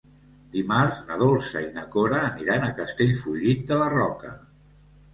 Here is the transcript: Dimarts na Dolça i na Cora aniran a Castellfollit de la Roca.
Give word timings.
Dimarts 0.53 1.01
na 1.09 1.17
Dolça 1.25 1.63
i 1.67 1.69
na 1.77 1.85
Cora 1.97 2.23
aniran 2.31 2.67
a 2.67 2.73
Castellfollit 2.83 3.65
de 3.73 3.83
la 3.85 3.95
Roca. 4.01 4.39